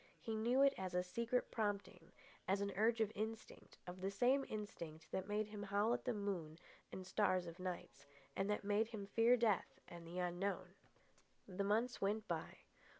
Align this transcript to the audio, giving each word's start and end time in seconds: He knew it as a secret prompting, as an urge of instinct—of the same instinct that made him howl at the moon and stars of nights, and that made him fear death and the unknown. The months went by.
He 0.19 0.35
knew 0.35 0.63
it 0.63 0.73
as 0.79 0.95
a 0.95 1.03
secret 1.03 1.51
prompting, 1.51 2.11
as 2.47 2.59
an 2.59 2.71
urge 2.75 3.01
of 3.01 3.11
instinct—of 3.13 4.01
the 4.01 4.09
same 4.09 4.43
instinct 4.49 5.05
that 5.11 5.27
made 5.27 5.45
him 5.49 5.61
howl 5.61 5.93
at 5.93 6.05
the 6.05 6.13
moon 6.15 6.57
and 6.91 7.05
stars 7.05 7.45
of 7.45 7.59
nights, 7.59 8.07
and 8.35 8.49
that 8.49 8.63
made 8.63 8.87
him 8.87 9.05
fear 9.05 9.37
death 9.37 9.79
and 9.87 10.07
the 10.07 10.17
unknown. 10.17 10.73
The 11.47 11.63
months 11.63 12.01
went 12.01 12.27
by. 12.27 12.57